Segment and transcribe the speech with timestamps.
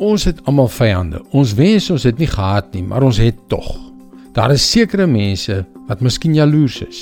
[0.00, 1.20] Ons het almal vyande.
[1.36, 3.68] Ons wens ons het nie gehad nie, maar ons het tog.
[4.32, 7.00] Daar is sekere mense wat miskien jaloers is.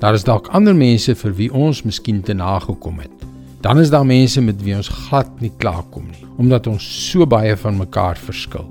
[0.00, 3.26] Daar is dalk ander mense vir wie ons miskien te nagekom het.
[3.60, 7.52] Dan is daar mense met wie ons glad nie klaarkom nie, omdat ons so baie
[7.60, 8.64] van mekaar verskil.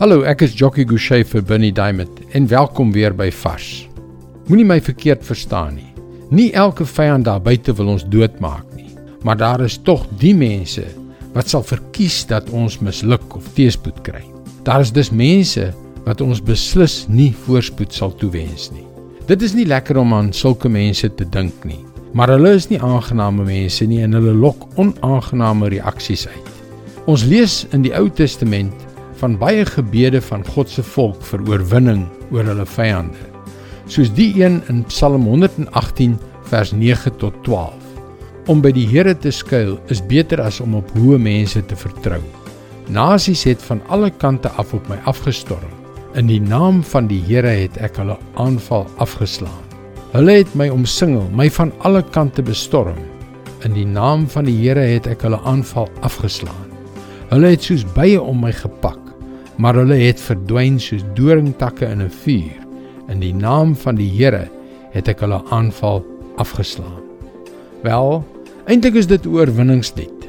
[0.00, 3.86] Hallo, ek is Jockey Gouchee vir Bunny Diamond en welkom weer by Vars.
[4.48, 5.92] Moenie my verkeerd verstaan nie.
[6.34, 8.90] Nie elke vyand daar buite wil ons doodmaak nie,
[9.22, 10.82] maar daar is tog die mense
[11.34, 14.22] wat sal verkies dat ons misluk of teëspoed kry.
[14.64, 15.72] Daar is dus mense
[16.04, 18.86] wat ons beslis nie voorspoed sal toewens nie.
[19.28, 21.80] Dit is nie lekker om aan sulke mense te dink nie,
[22.14, 26.50] maar hulle is nie aangename mense nie en hulle lok onaangename reaksies uit.
[27.10, 28.84] Ons lees in die Ou Testament
[29.20, 33.30] van baie gebede van God se volk vir oorwinning oor hulle vyande.
[33.88, 37.83] Soos die een in Psalm 118 vers 9 tot 12.
[38.44, 42.18] Om by die Here te skuil is beter as om op hoë mense te vertrou.
[42.92, 45.70] Nasies het van alle kante af op my afgestorm.
[46.12, 49.62] In die naam van die Here het ek hulle aanval afgeslaan.
[50.12, 53.00] Hulle het my omsingel, my van alle kante bestorm.
[53.64, 56.68] In die naam van die Here het ek hulle aanval afgeslaan.
[57.32, 59.00] Hulle het soos bye om my gepak,
[59.56, 62.60] maar hulle het verdwyn soos doringtakke in 'n vuur.
[63.08, 64.50] In die naam van die Here
[64.92, 66.04] het ek hulle aanval
[66.36, 67.00] afgeslaan.
[67.82, 68.24] Wel,
[68.66, 70.28] eintlik is dit oorwinningslied.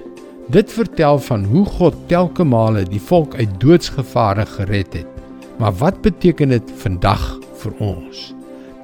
[0.52, 5.16] Dit vertel van hoe God telke male die volk uit doodsgevare gered het
[5.58, 7.23] Maar wat beteken dit vandag
[7.61, 8.31] vir ons?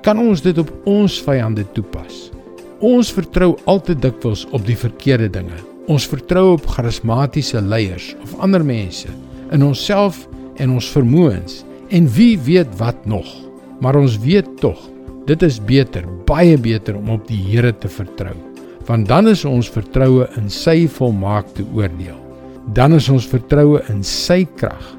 [0.02, 2.30] Kan ons dit op ons vyande toepas?
[2.80, 5.60] Ons vertrou al te dikwels op die verkeerde dinge.
[5.92, 9.12] Ons vertrou op charismatiese leiers of ander mense
[9.52, 10.24] in onsself
[10.62, 13.28] en ons vermoëns en wie weet wat nog.
[13.82, 14.80] Maar ons weet tog,
[15.28, 18.38] dit is beter, baie beter om op die Here te vertrou,
[18.92, 22.18] want dan is ons vertroue in sy volmaakte oordeel.
[22.76, 24.98] Dan is ons vertroue in sy krag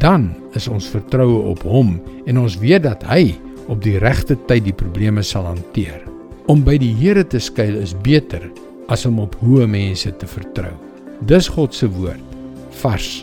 [0.00, 1.96] dan is ons vertroue op hom
[2.28, 3.34] en ons weet dat hy
[3.70, 6.00] op die regte tyd die probleme sal hanteer.
[6.50, 8.48] Om by die Here te skuil is beter
[8.92, 10.72] as om op hoë mense te vertrou.
[11.28, 12.22] Dis God se woord
[12.82, 13.22] vars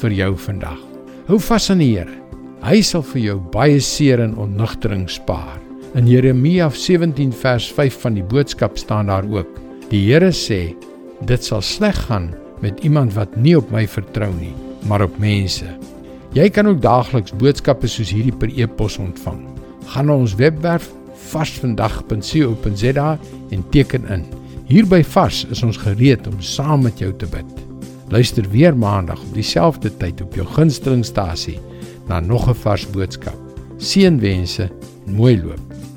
[0.00, 0.78] vir jou vandag.
[1.28, 2.18] Hou vas aan die Here.
[2.66, 5.56] Hy sal vir jou baie seer en onnugtering spaar.
[5.96, 9.48] In Jeremia 17 vers 5 van die boodskap staan daar ook:
[9.88, 10.74] Die Here sê,
[11.24, 12.26] dit sal sleg gaan
[12.60, 14.52] met iemand wat nie op my vertrou nie,
[14.84, 15.64] maar op mense.
[16.36, 19.40] Jy kan ook daagliks boodskappe soos hierdie per e-pos ontvang.
[19.88, 20.90] Gaan na ons webwerf
[21.30, 23.08] varsvandag.co.za
[23.56, 24.28] en teken in.
[24.68, 27.48] Hier by Vars is ons gereed om saam met jou te bid.
[28.12, 31.56] Luister weer maandag op dieselfde tyd op jou gunstelingstasie
[32.12, 33.40] na nog 'n vars boodskap.
[33.78, 34.68] Seënwense
[35.06, 35.87] en mooi loop.